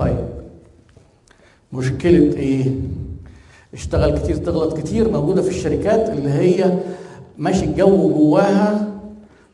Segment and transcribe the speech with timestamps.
[0.00, 0.16] طيب.
[1.72, 2.64] مشكلة إيه؟
[3.74, 6.72] اشتغل كتير تغلط كتير موجودة في الشركات اللي هي
[7.38, 8.88] ماشي الجو جواها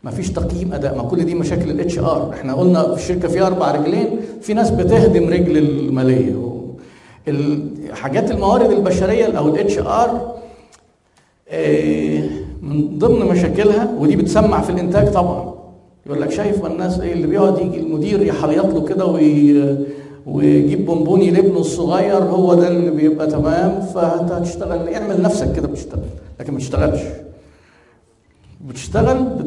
[0.04, 3.70] مفيش تقييم أداء ما كل دي مشاكل ال HR إحنا قلنا في الشركة فيها أربع
[3.70, 6.36] رجلين في ناس بتهدم رجل المالية.
[7.92, 10.36] حاجات الموارد البشرية أو ال HR
[12.62, 15.54] من ضمن مشاكلها ودي بتسمع في الإنتاج طبعا.
[16.06, 19.76] يقول لك شايف ما الناس إيه اللي بيقعد يجي المدير يحليط له كده وي
[20.26, 26.00] ويجيب بونبوني لابنه الصغير هو ده اللي بيبقى تمام فانت هتشتغل اعمل نفسك كده بتشتغل
[26.40, 27.00] لكن ما تشتغلش.
[28.68, 29.44] بتشتغل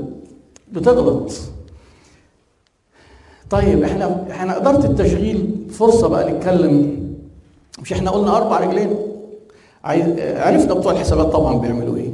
[0.72, 1.32] بتغلط
[3.50, 7.00] طيب إحنا إحنا اداره التشغيل فرصه بقى نتكلم.
[7.82, 8.96] مش إحنا قلنا أربع رجلين؟
[9.84, 12.10] عرفنا بتوع الحسابات طبعا بيعملوا إيه.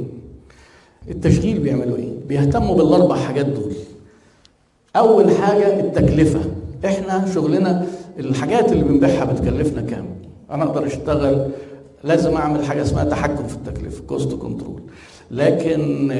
[1.10, 3.72] التشغيل بيعملوا إيه؟ بيهتموا بالاربع حاجات دول.
[4.96, 6.40] أول حاجة التكلفة.
[6.84, 7.86] إحنا شغلنا
[8.18, 10.06] الحاجات اللي بنبيعها بتكلفنا كام؟
[10.50, 11.48] أنا أقدر أشتغل
[12.04, 14.80] لازم أعمل حاجة اسمها تحكم في التكلفة cost control
[15.30, 16.12] لكن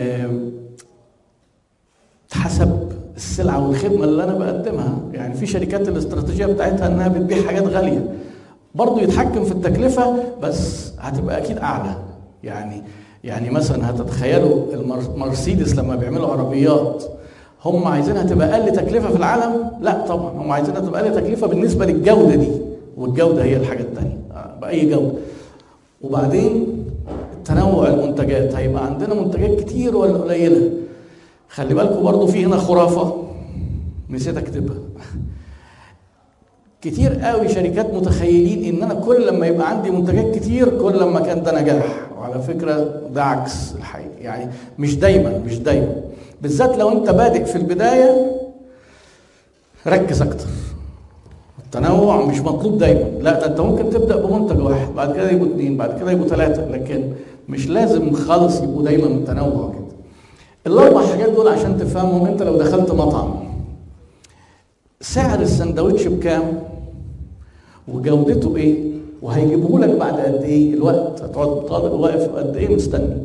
[2.33, 4.99] حسب السلعة والخدمة اللي أنا بقدمها.
[5.13, 8.15] يعني في شركات الاستراتيجية بتاعتها إنها بتبيع حاجات غالية.
[8.75, 11.97] برضه يتحكم في التكلفة بس هتبقى أكيد أعلى.
[12.45, 12.83] يعني
[13.25, 17.05] يعني مثلا هتتخيلوا المرسيدس لما بيعملوا عربيات
[17.71, 21.87] هم عايزينها تبقى أقل تكلفة في العالم؟ لا طبعا هم عايزينها تبقى أقل تكلفة بالنسبة
[21.87, 22.49] للجودة دي.
[22.97, 24.19] والجودة هي الحاجة الثانية
[24.61, 25.13] بأي جودة.
[26.03, 26.67] وبعدين
[27.45, 30.71] تنوع المنتجات هيبقى عندنا منتجات كتير ولا قليلة؟
[31.49, 33.23] خلي بالكم برضو في هنا خرافة
[34.11, 34.77] نسيت أكتبها.
[36.83, 41.43] كتير قوي شركات متخيلين إن أنا كل لما يبقى عندي منتجات كتير كل لما كان
[41.43, 41.87] ده نجاح.
[42.19, 44.11] وعلى فكرة ده عكس الحقيقة.
[44.21, 45.95] يعني مش دايما مش دايما.
[46.43, 48.31] بالذات لو انت بادئ في البداية
[49.87, 50.47] ركز أكتر.
[51.65, 53.01] التنوع مش مطلوب دايما.
[53.21, 56.69] لا ده أنت ممكن تبدأ بمنتج واحد بعد كده يبقوا اثنين بعد كده يبقوا ثلاثة
[56.69, 57.13] لكن
[57.49, 59.87] مش لازم خالص يبقوا دايما تنوع كده.
[60.67, 63.35] الأربع حاجات دول عشان تفهمهم أنت لو دخلت مطعم
[65.01, 66.63] سعر السندوتش بكام؟
[67.89, 68.85] وجودته إيه؟
[69.23, 73.17] وهيجيبوه لك بعد قد إيه الوقت؟ هتقعد طالب واقف قد إيه؟ مستني.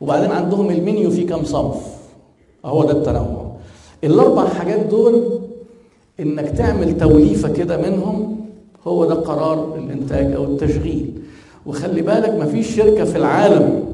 [0.00, 1.99] وبعدين عندهم المنيو فيه كام صنف؟
[2.64, 3.50] اهو ده التنوع.
[4.04, 5.40] الأربع حاجات دول
[6.20, 8.36] إنك تعمل توليفة كده منهم
[8.86, 11.12] هو ده قرار الإنتاج أو التشغيل.
[11.66, 13.84] وخلي بالك مفيش شركة في العالم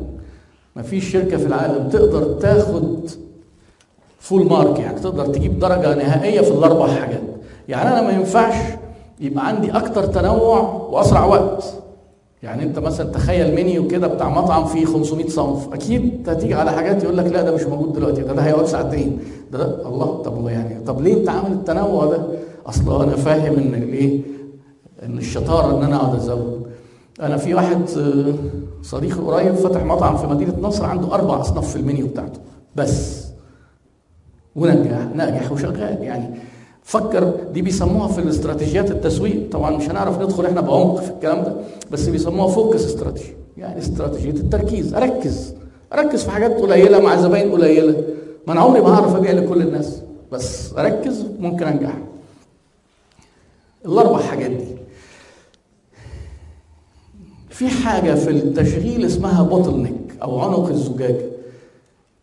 [0.77, 3.11] مفيش شركة في العالم تقدر تاخد
[4.21, 7.23] فول مارك يعني تقدر تجيب درجة نهائية في الأربع حاجات.
[7.69, 8.55] يعني أنا ما ينفعش
[9.21, 10.61] يبقى عندي أكتر تنوع
[10.91, 11.75] وأسرع وقت.
[12.43, 17.03] يعني انت مثلا تخيل منيو كده بتاع مطعم فيه 500 صنف أكيد هتيجي على حاجات
[17.05, 19.19] يقول لك لا ده مش موجود دلوقتي ده, ده هيقعد ساعتين.
[19.53, 22.27] ده, ده؟ الله طب يعني طب ليه انت عامل التنوع ده؟
[22.67, 24.21] أصل أنا فاهم إن الايه
[25.03, 26.67] إن الشطارة إن أنا أقعد أزود.
[27.23, 27.79] أنا في واحد
[28.83, 32.41] صديقي قريب فتح مطعم في مدينة نصر عنده أربع أصناف في المنيو بتاعته
[32.77, 33.27] بس.
[34.57, 36.35] ونجح ناجح وشغال يعني.
[36.87, 39.51] فكر دي بيسموها في الاستراتيجيات التسويق.
[39.51, 41.57] طبعا مش هنعرف ندخل إحنا بعمق في الكلام ده
[41.91, 44.95] بس بيسموها focus strategy يعني استراتيجية التركيز.
[44.95, 45.55] أركز
[45.93, 48.05] أركز في حاجات قليلة مع زباين قليلة.
[48.47, 50.03] ما أنا عمري ما هعرف أبيع لكل الناس
[50.33, 51.99] بس أركز ممكن أنجح.
[53.87, 54.77] الأربع حاجات دي.
[57.51, 61.27] في حاجة في التشغيل اسمها bottleneck أو عنق الزجاجه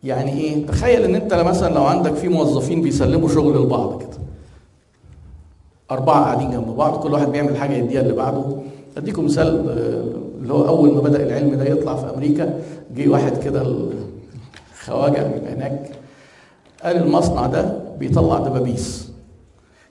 [0.04, 4.23] يعني إيه؟ تخيل إن أنت مثلا لو عندك في موظفين بيسلموا شغل لبعض كده.
[5.94, 8.44] أربعة قاعدين جنب بعض كل واحد بيعمل حاجة يديها اللي بعده.
[8.96, 9.48] أديكم مثال
[10.42, 12.60] اللي هو أول ما بدأ العلم ده يطلع في أمريكا
[12.96, 13.62] جه واحد كده
[14.72, 15.90] الخواجة من هناك
[16.84, 19.08] قال المصنع ده بيطلع دبابيس.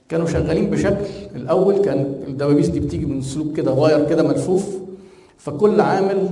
[0.08, 1.04] كانوا شغالين بشكل
[1.36, 4.66] الأول كان الدبابيس دي بتيجي من سلوك كده واير كده ملفوف
[5.38, 6.28] فكل عامل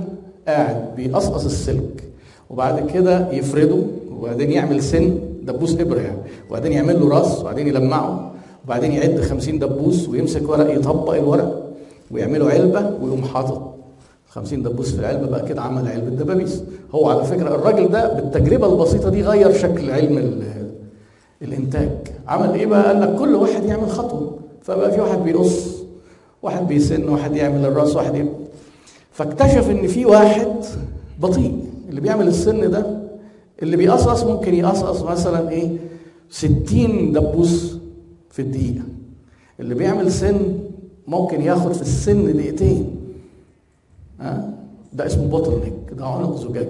[0.47, 2.03] قاعد بيقصقص السلك
[2.49, 3.77] وبعد كده يفرده
[4.19, 6.17] وبعدين يعمل سن دبوس إبرة يعني
[6.49, 8.32] وبعدين يعمل له راس وبعدين يلمعه.
[8.65, 11.73] وبعدين يعد 50 دبوس ويمسك ورق يطبق الورق
[12.11, 13.73] ويعمله علبة ويقوم حاطط.
[14.29, 16.63] 50 دبوس في العلبة بقى كده عمل علبة دبابيس.
[16.95, 20.41] هو على فكرة الراجل ده بالتجربة البسيطة دي غير شكل علم
[21.41, 21.89] الإنتاج.
[22.27, 24.37] عمل إيه بقى؟ قال لك كل واحد يعمل خطوة.
[24.61, 25.67] فبقى في واحد بيقص
[26.43, 28.33] واحد بيسن واحد يعمل الرأس واحد يعمل.
[29.11, 30.47] فاكتشف إن في واحد
[31.19, 31.59] بطيء.
[31.89, 32.85] اللي بيعمل السن ده
[33.61, 35.69] اللي بيقصقص ممكن يقصقص مثلا إيه؟
[36.29, 37.77] 60 دبوس
[38.33, 38.83] في الدقيقة.
[39.59, 40.59] اللي بيعمل سن
[41.07, 42.95] ممكن ياخد في السن دقيقتين.
[44.19, 44.53] ها؟
[44.93, 46.67] ده اسمه بوتل نيك ده عنق زجاج.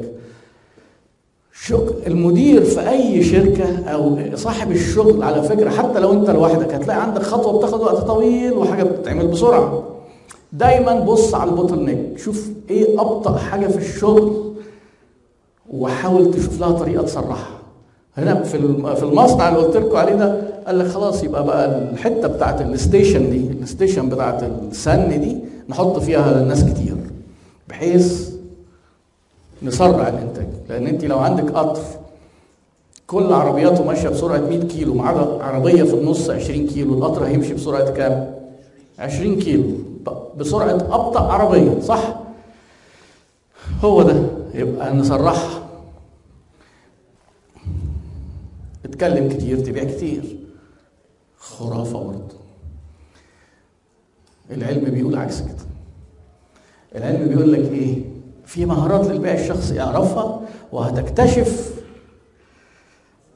[1.53, 7.01] شغل المدير في أي شركة أو صاحب الشغل على فكرة حتى لو أنت لوحدك هتلاقي
[7.03, 9.83] عندك خطوة بتاخد وقت طويل وحاجة بتتعمل بسرعة.
[10.53, 14.53] دايما بص على ال bottleneck شوف إيه أبطأ حاجة في الشغل
[15.69, 17.59] وحاول تشوف لها طريقة تسرعها
[18.17, 18.57] هنا في
[18.95, 22.70] في المصنع اللي قلت لكم عليه ده قال لك خلاص يبقى بقى الحتة بتاعت ال
[22.70, 25.37] station دي ال station بتاعت السن دي
[25.69, 26.95] نحط فيها ناس كتير
[27.69, 28.33] بحيث
[29.63, 30.47] نسرع الإنتاج.
[30.69, 31.81] لأن أنت لو عندك قطر
[33.07, 37.53] كل عربياته ماشية بسرعة 100 كيلو ما عدا عربية في النص 20 كيلو القطر هيمشي
[37.53, 38.33] بسرعة كام؟
[38.99, 39.63] 20 كيلو.
[40.37, 42.15] بسرعة أبطأ عربية صح؟
[43.83, 44.15] هو ده.
[44.53, 45.62] يبقى نسرعها.
[48.93, 50.37] اتكلم كتير تبيع كتير.
[51.37, 52.35] خرافة برضه.
[54.51, 55.65] العلم بيقول عكس كده.
[56.95, 57.97] العلم بيقول لك إيه؟
[58.45, 60.41] في مهارات للبيع الشخصي اعرفها
[60.71, 61.73] وهتكتشف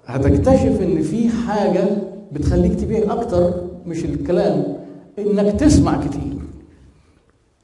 [0.06, 1.88] هتكتشف إن في حاجة
[2.32, 3.54] بتخليك تبيع أكتر
[3.86, 4.78] مش الكلام.
[5.20, 6.38] إنك تسمع كتير.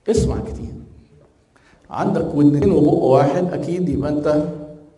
[0.09, 0.73] اسمع كتير.
[1.89, 4.45] عندك ودنين وبق واحد أكيد يبقى أنت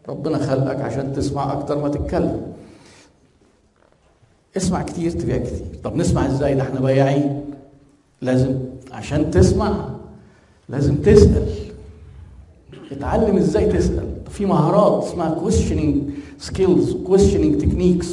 [0.09, 2.54] ربنا خلقك عشان تسمع أكتر ما تتكلم.
[4.57, 5.65] اسمع كتير تبيع كتير.
[5.83, 7.41] طب نسمع إزاي ده إحنا بياعين
[8.21, 8.55] لازم
[8.91, 9.89] عشان تسمع
[10.69, 11.47] لازم تسأل.
[12.91, 14.07] اتعلم إزاي تسأل.
[14.29, 15.95] في مهارات اسمها questioning
[16.47, 18.07] skills questioning techniques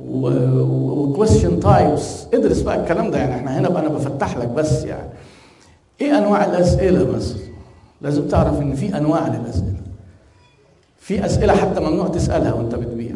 [0.00, 2.34] و question types.
[2.34, 5.08] ادرس بقى الكلام ده يعني إحنا هنا بقى أنا بفتح لك بس يعني.
[6.00, 7.38] إيه انواع الأسئلة مثلا؟
[8.02, 9.76] لازم تعرف ان في انواع للأسئلة.
[11.00, 13.15] في أسئلة حتى ممنوع تسألها وانت بتبيع.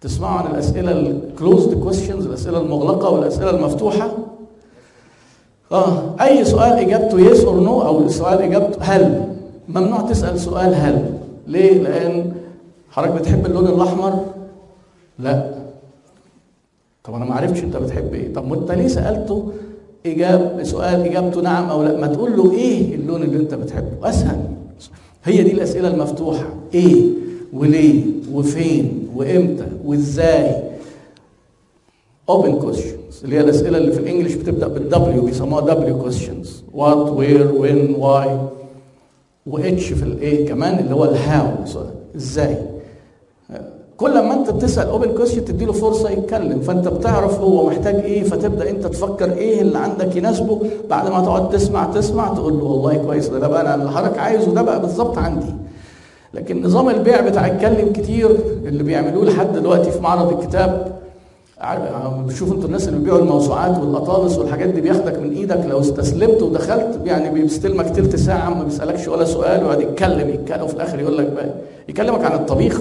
[0.00, 4.10] تسمعوا عن الأسئلة ال closed questions الأسئلة المغلقة والأسئلة المفتوحة؟
[5.72, 9.24] آه أي سؤال إجابته yes or no أو سؤال إجابته هل؟
[9.68, 11.14] ممنوع تسأل سؤال هل.
[11.46, 12.32] ليه؟ لأن
[12.90, 14.24] حضرتك بتحب اللون الأحمر؟
[15.18, 15.54] لا.
[17.04, 18.34] طب أنا ما عرفتش أنت بتحب إيه.
[18.34, 19.52] طب ما أنت ليه سألته
[20.06, 24.08] اجاب سؤال إجابته نعم أو لا؟ ما تقول له إيه اللون اللي أنت بتحبه.
[24.08, 24.40] أسهل.
[25.24, 26.46] هي دي الأسئلة المفتوحة.
[26.74, 27.04] إيه؟
[27.52, 30.56] وليه وفين وإمتى وإزاي؟
[32.30, 33.24] Open questions.
[33.24, 36.10] اللي هي الأسئلة اللي في ال English بتبدأ بال W بيسموها W
[36.74, 38.28] what where when why.
[39.46, 41.46] which في الايه كمان اللي هو ال how
[42.16, 42.56] إزاي.
[43.96, 46.60] كل ما أنت بتسأل open question تدي له فرصة يتكلم.
[46.60, 50.60] فأنت بتعرف هو محتاج إيه فتبدأ أنت تفكر إيه اللي عندك يناسبه.
[50.90, 54.18] بعد ما تقعد تسمع تسمع تقول له والله كويس ده, ده بقى أنا اللي حضرتك
[54.18, 55.54] عايزه ده بقى بالظبط عندي.
[56.34, 58.30] لكن نظام البيع بتاع اتكلم كتير
[58.64, 61.00] اللي بيعملوه لحد دلوقتي في معرض الكتاب.
[62.26, 67.00] بتشوفوا أنتوا الناس اللي بيبيعوا الموسوعات والاطالس والحاجات دي بياخدك من إيدك لو استسلمت ودخلت
[67.04, 71.26] يعني بيستلمك تلت ساعة ما بيسألكش ولا سؤال ويقعد يتكلم يتكلم وفي الآخر يقول لك
[71.32, 71.50] بقى
[71.88, 72.80] يكلمك عن الطبيخ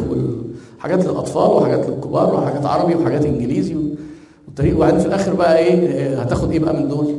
[0.79, 3.75] وحاجات للأطفال وحاجات للكبار وحاجات عربي وحاجات إنجليزي
[4.75, 7.15] وبعدين في الآخر بقى إيه هتاخد إيه بقى من دول؟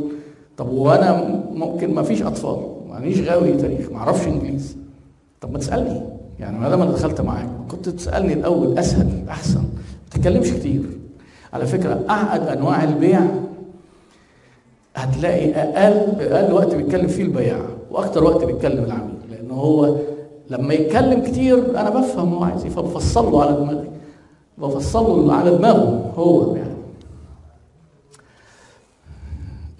[0.56, 2.56] طب وأنا ممكن ما فيش أطفال
[2.88, 4.74] مانيش غاوي تاريخ ما أعرفش إنجليزي.
[5.40, 6.00] طب ما تسألني.
[6.40, 10.82] يعني ما دام أنا دخلت معاك كنت تسألني الأول أسهل احسن ما تتكلمش كتير.
[11.52, 13.20] على فكرة أعقد أنواع البيع
[14.96, 17.60] هتلاقي أقل أقل وقت بيتكلم فيه البياع
[17.90, 19.14] وأكتر وقت بيتكلم العميل.
[19.30, 19.96] لأن هو
[20.50, 23.90] لما يتكلم كتير أنا بفهم هو عايز إيه فبفصل له على دماغي.
[24.58, 26.70] بفصل له على دماغه هو يعني.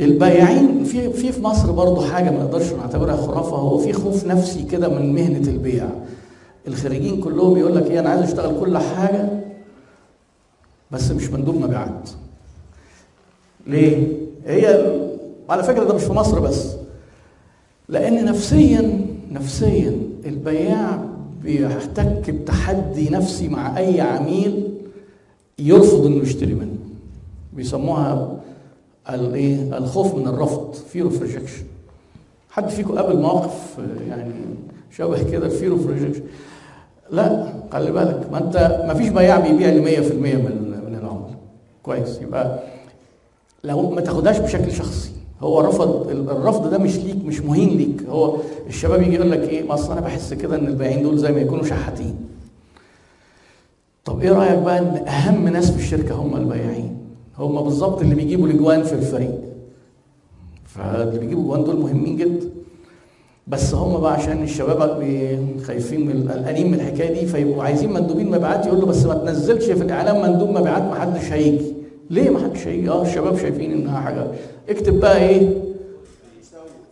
[0.00, 4.62] البياعين في في في مصر برضه حاجة ما نقدرش نعتبرها خرافة هو في خوف نفسي
[4.62, 5.88] كده من مهنة البيع.
[6.68, 9.28] الخريجين كلهم يقول لك إيه أنا عايز أشتغل كل حاجة
[10.90, 12.10] بس مش مندوب مبيعات.
[13.66, 14.06] ليه؟
[14.46, 14.96] هي
[15.48, 16.66] على فكرة ده مش في مصر بس.
[17.88, 21.04] لأن نفسيا نفسيا البياع
[21.42, 24.68] بيحتك بتحدي نفسي مع أي عميل
[25.58, 26.76] يرفض إنه يشتري منه.
[27.52, 28.36] بيسموها
[29.10, 31.64] الايه الخوف من الرفض fear of rejection
[32.50, 33.76] حد فيكم قابل موقف
[34.08, 34.32] يعني
[34.90, 36.22] شبه كده fear of rejection
[37.10, 41.34] لا خلي بالك ما انت ما فيش بياع بيبيع ل 100% من من العملاء
[41.82, 42.20] كويس.
[42.22, 42.58] يبقى
[43.64, 48.02] لو ما تاخدهاش بشكل شخصي هو رفض الرفض ده مش ليك مش مهين ليك.
[48.08, 51.32] هو الشباب يجي يقول لك إيه ما أصل أنا بحس كده إن البياعين دول زي
[51.32, 52.14] ما يكونوا شحاتين.
[54.04, 56.96] طب إيه رأيك بقى إن أهم ناس في الشركة هم البياعين؟
[57.38, 59.38] هم بالظبط اللي بيجيبوا الاجوان في الفريق.
[60.66, 62.49] فاللي بيجيبوا اجوان دول مهمين جدا.
[63.46, 65.02] بس هم بقى عشان الشباب
[65.66, 69.64] خايفين من قلقانين من الحكاية دي فيبقوا عايزين مندوبين مبيعات يقول له بس ما تنزلش
[69.64, 71.72] في الإعلام مندوب مبيعات ما حدش هيجي.
[72.10, 74.26] ليه ما حدش هيجي؟ آه الشباب شايفين إنها حاجة.
[74.68, 75.48] اكتب بقى إيه؟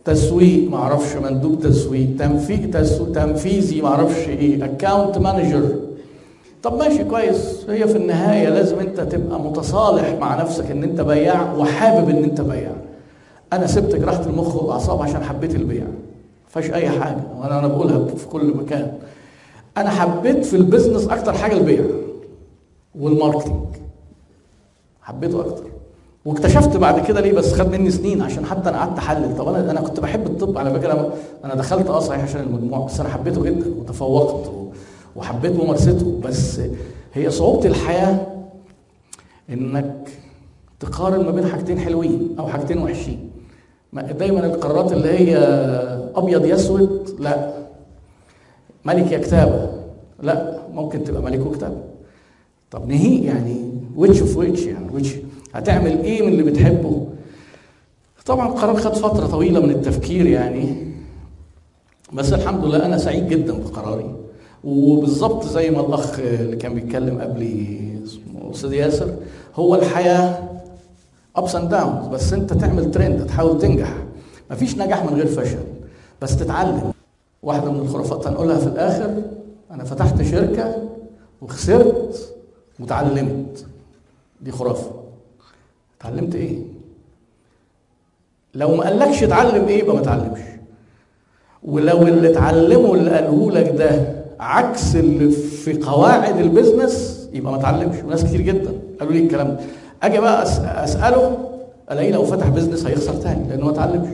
[0.05, 2.07] تسويق ما أعرفش مندوب تسويق.
[2.19, 2.71] تنفيذ
[3.13, 4.65] تنفيذي ما أعرفش إيه.
[4.65, 5.69] account manager
[6.63, 7.65] طب ماشي كويس.
[7.69, 12.41] هي في النهاية لازم أنت تبقى متصالح مع نفسك إن أنت بياع وحابب إن أنت
[12.41, 12.71] بياع
[13.53, 15.83] أنا سبت جراحه المخ والاعصاب عشان حبيت البيع.
[16.49, 17.23] فيهاش أي حاجة.
[17.37, 18.93] وأنا أنا بقولها في كل مكان.
[19.77, 21.83] أنا حبيت في ال business أكتر حاجة البيع
[22.99, 23.65] وال marketing.
[25.01, 25.63] حبيته أكتر.
[26.25, 29.37] واكتشفت بعد كده ليه؟ بس خد مني سنين عشان حتى أنا قعدت أحلل.
[29.37, 31.13] طب أنا أنا كنت بحب الطب على فكرة.
[31.45, 34.51] أنا دخلت آه صحيح عشان المجموع بس أنا حبيته جدا وتفوقت
[35.15, 36.19] وحبيت ممارسته.
[36.23, 36.61] بس
[37.13, 38.27] هي صعوبة الحياة
[39.49, 40.09] إنك
[40.79, 43.28] تقارن ما بين حاجتين حلوين أو حاجتين وحشين.
[43.93, 45.37] دايما القرارات اللي هي
[46.15, 47.53] أبيض يسود لا.
[48.85, 49.69] ملك يا كتابة
[50.23, 50.59] لا.
[50.73, 51.77] ممكن تبقى ملك وكتابة.
[52.71, 55.15] طب نهي يعني which في ويتش يعني ويتش
[55.53, 57.07] هتعمل إيه من اللي بتحبه؟
[58.25, 60.87] طبعا القرار خد فترة طويلة من التفكير يعني.
[62.13, 64.15] بس الحمد لله أنا سعيد جدا بقراري.
[64.63, 69.13] وبالظبط زي ما الأخ اللي كان بيتكلم قبلي اسمه أستاذ ياسر
[69.55, 70.49] هو الحياة
[71.39, 73.93] ups and downs بس انت تعمل ترند تحاول تنجح.
[74.51, 75.63] مفيش نجاح من غير فشل
[76.21, 76.91] بس تتعلم.
[77.43, 79.21] واحدة من الخرافات هنقولها في الآخر
[79.71, 80.75] أنا فتحت شركة
[81.41, 82.33] وخسرت
[82.79, 83.65] وتعلمت.
[84.41, 84.91] دي خرافة.
[85.99, 86.57] اتعلمت إيه؟
[88.55, 90.39] لو ما قالكش اتعلم إيه يبقى ما اتعلمش.
[91.63, 97.59] ولو اللي اتعلمه اللي قاله لك ده عكس اللي في قواعد ال business يبقى ما
[97.59, 98.03] اتعلمش.
[98.03, 99.59] وناس كتير جدا قالوا لي الكلام ده.
[100.03, 100.43] أجي بقى
[100.83, 101.37] أسأله
[101.91, 104.07] ألاقيه لو فتح business هيخسر تاني لأنه ما اتعلمش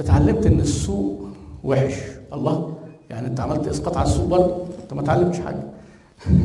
[0.00, 1.22] اتعلمت إن السوق
[1.64, 1.94] وحش.
[2.32, 2.74] الله
[3.10, 5.62] يعني أنت عملت إسقاط على السوق برضه؟ أنت ما اتعلمتش حاجة.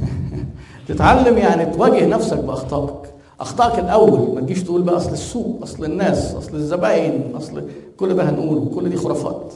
[0.88, 3.10] تتعلم يعني تواجه نفسك بأخطائك.
[3.40, 8.30] أخطائك الأول ما تجيش تقول بقى أصل السوق أصل الناس أصل الزباين أصل كل ده
[8.30, 9.54] هنقوله كل دي خرافات.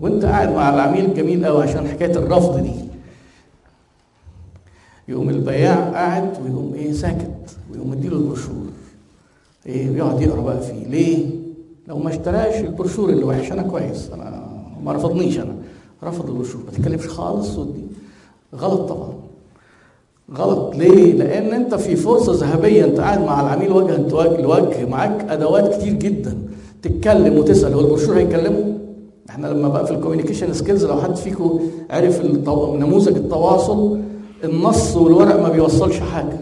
[0.00, 2.72] وأنت قاعد مع العميل جميل قوي عشان حكاية الرفض دي.
[5.08, 8.54] يقوم البياع قاعد ويقوم إيه ساكت ويقوم مديله البروشور.
[9.66, 10.86] إيه ويقعد يقرا بقى فيه.
[10.86, 11.26] ليه؟
[11.88, 13.52] لو ما اشتراش البروشور اللي وحش.
[13.52, 14.10] أنا كويس.
[14.14, 14.46] أنا
[14.84, 15.54] ما رفضنيش أنا.
[16.04, 16.60] رفض البروشور.
[16.66, 17.82] ما تتكلمش خالص ودي.
[18.56, 19.12] غلط طبعا.
[20.36, 20.74] غلط.
[20.76, 22.84] ليه؟ لأن أنت في فرصة ذهبية.
[22.84, 23.96] أنت قاعد مع العميل وجها
[24.40, 24.86] لوجه.
[24.86, 26.38] معاك أدوات كتير جدا.
[26.82, 27.72] تتكلم وتسأل.
[27.74, 28.78] هو البروشور هيكلمه؟
[29.30, 32.24] إحنا لما بقى في ال communication skills لو حد فيكم عرف.
[32.24, 34.00] نموذج التواصل
[34.44, 36.36] النص والورق ما بيوصلش حاجة.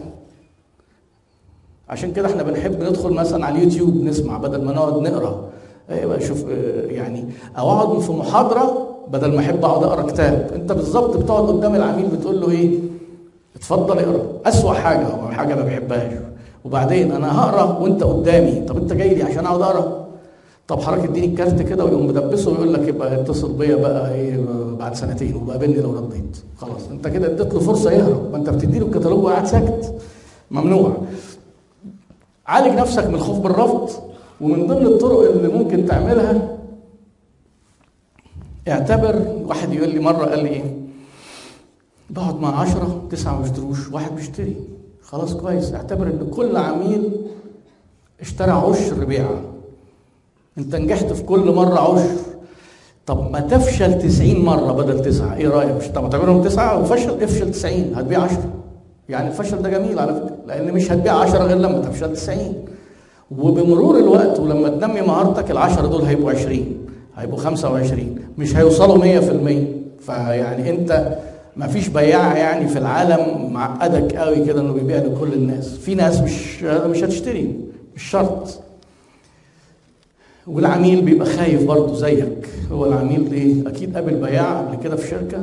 [1.89, 5.51] عشان كده إحنا بنحب ندخل مثلا على اليوتيوب نسمع بدل ما نقعد نقرأ.
[5.91, 7.25] بقى شوف آه، يعني
[7.59, 10.51] أو أقعد في محاضرة بدل ما أحب أقعد أقرأ كتاب.
[10.55, 12.79] أنت بالظبط بتقعد قدام العميل بتقول له إيه؟
[13.57, 14.23] اتفضل اقرأ.
[14.47, 16.13] أسوأ حاجة أو حاجة ما بحبهاش
[16.65, 18.61] وبعدين أنا هقرأ وأنت قدامي.
[18.69, 20.07] طب أنت جاي لي عشان أقعد أقرأ؟
[20.71, 24.45] طب حضرتك اديني الكارت كده ويقوم مدبسه ويقول لك يبقى اتصل بيا بقى إيه
[24.79, 26.37] بعد سنتين وقابلني لو رديت.
[26.57, 28.31] خلاص انت كده اديت له فرصة يهرب.
[28.33, 29.95] ما انت بتدي له الكتالوج وقاعد ساكت.
[30.51, 30.97] ممنوع.
[32.47, 33.91] عالج نفسك من الخوف بالرفض
[34.41, 36.59] ومن ضمن الطرق اللي ممكن تعملها
[38.69, 40.77] اعتبر واحد يقول لي مرة قال لي إيه
[42.11, 44.57] بقعد مع عشرة تسعة ما بيشتروش واحد بيشتري.
[45.03, 45.75] خلاص كويس.
[45.75, 47.11] اعتبر ان كل عميل
[48.21, 49.41] اشترى عشر بيعه
[50.61, 52.11] انت نجحت في كل مرة عشر.
[53.07, 55.37] طب ما تفشل 90 مرة بدل تسعة.
[55.37, 58.39] إيه رأيك؟ مش طب تعملهم تسعة وفشل افشل 90 هتبيع 10
[59.09, 62.39] يعني الفشل ده جميل على فكرة لأن مش هتبيع 10 غير لما تفشل 90
[63.39, 66.59] وبمرور الوقت ولما تنمي مهارتك العشرة دول هيبقوا 20
[67.17, 69.21] هيبقوا 25 مش هيوصلوا
[70.01, 71.19] 100% فيعني انت
[71.57, 75.69] ما فيش بياع يعني في العالم معقدك قوي كده إنه بيبيع لكل الناس.
[75.77, 77.57] في ناس مش مش هتشتري
[77.97, 78.61] مش شرط.
[80.47, 82.49] والعميل بيبقى خايف برضه زيك.
[82.73, 85.39] هو العميل إيه أكيد قابل بياع قبل كده في شركة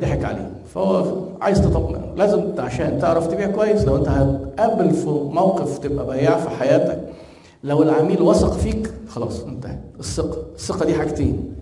[0.00, 0.50] ضحك عليه.
[0.74, 2.00] فهو عايز تطمن.
[2.16, 7.00] لازم عشان تعرف تبيع كويس لو أنت هتقابل في موقف تبقى بياع في حياتك
[7.64, 10.38] لو العميل وثق فيك خلاص انتهى الثقة.
[10.54, 11.54] الثقة دي حاجتين.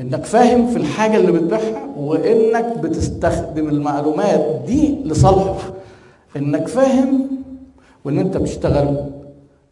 [0.00, 5.70] إنك فاهم في الحاجة اللي بتبيعها وإنك بتستخدم المعلومات دي لصالحه.
[6.36, 7.26] إنك فاهم
[8.04, 8.96] وإن أنت بتشتغل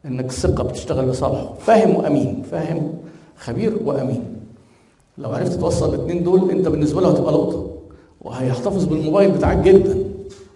[0.06, 1.54] إنك الثقه بتشتغل لصالحه.
[1.54, 2.92] فاهم وأمين فاهم
[3.36, 4.24] خبير وأمين.
[5.18, 7.70] لو عرفت توصل الاثنين دول أنت بالنسبة له هتبقى لقطه
[8.20, 9.98] وهيحتفظ بالموبايل بتاعك جدا.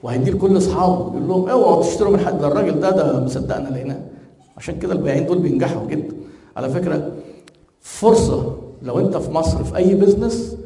[0.02, 2.38] وهيدير كل أصحابه يقول لهم اوعوا تشتروا من حد.
[2.40, 4.00] ده الراجل ده ده مصدقنا لقيناه.
[4.56, 6.14] عشان كده البياعين دول بينجحوا جدا.
[6.56, 7.12] على فكرة
[7.80, 10.56] فرصة لو أنت في مصر في أي بزنس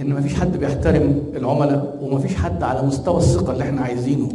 [0.00, 4.28] إن مفيش حد بيحترم العملاء ومفيش حد على مستوى الثقة اللي إحنا عايزينه.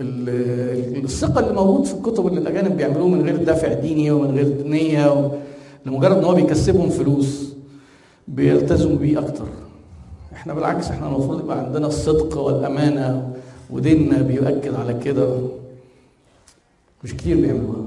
[0.00, 5.30] الثقة اللي موجود في الكتب اللي الأجانب بيعملوه من غير دافع ديني ومن غير نية.
[5.86, 7.52] لمجرد إن هو بيكسبهم فلوس
[8.28, 9.46] بيلتزموا بيه أكتر.
[10.32, 13.32] إحنا بالعكس إحنا المفروض يبقى عندنا الصدق والأمانة
[13.70, 15.38] وديننا بيؤكد على كده.
[17.04, 17.86] مش كتير بيعملوها.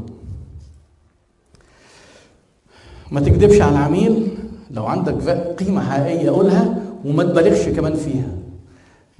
[3.11, 4.27] ما تكذبش على العميل
[4.71, 5.29] لو عندك
[5.59, 8.42] قيمة حقيقية قولها وما تبالغش كمان فيها.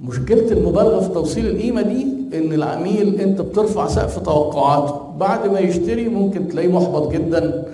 [0.04, 5.00] مشكلة المبالغة في توصيل القيمة دي إن العميل أنت بترفع سقف توقعاته.
[5.18, 7.64] بعد ما يشتري ممكن تلاقيه محبط جدا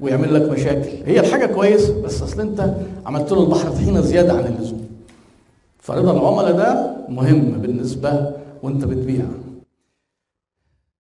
[0.00, 0.90] ويعمل لك مشاكل.
[1.06, 2.74] هي الحاجة كويسة بس أصل أنت
[3.06, 4.86] عملت له البحر طحينة زيادة عن اللزوم.
[5.78, 8.30] فرضا العملاء ده مهم بالنسبة
[8.62, 9.24] وأنت بتبيع